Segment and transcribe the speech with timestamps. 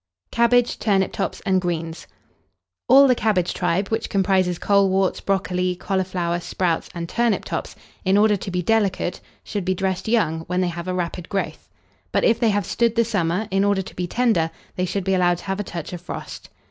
[0.31, 2.07] CABBAGE, TURNIP TOPS, AND GREENS.
[2.89, 8.35] All the cabbage tribe, which comprises coleworts, brocoli, cauliflower, sprouts, and turnip tops, in order
[8.35, 11.69] to be delicate, should be dressed young, when they have a rapid growth;
[12.11, 15.13] but, if they have stood the summer, in order to be tender, they should be
[15.13, 16.49] allowed to have a touch of frost.